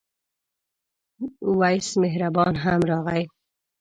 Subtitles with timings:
[1.59, 3.23] وېس مهربان هم راغی.